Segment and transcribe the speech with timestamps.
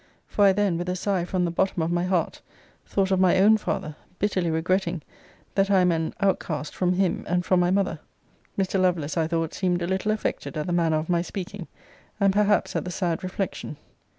[0.25, 2.41] For I then, with a sigh from the bottom of my heart,
[2.87, 5.03] thought of my own father; bitterly regretting,
[5.53, 7.99] that I am an outcast from him and from my mother.
[8.57, 8.81] Mr.
[8.81, 11.67] Lovelace I thought seemed a little affected at the manner of my speaking,
[12.19, 13.77] and perhaps at the sad reflection.